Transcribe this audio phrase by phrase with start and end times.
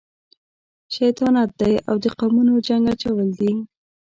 [0.95, 3.51] شیطانت دی او د قومونو جنګ اچول دي.